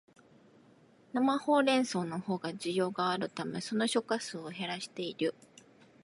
[1.13, 5.35] 生ホウレンソウのほうが需要があるため、その出荷数を減らしている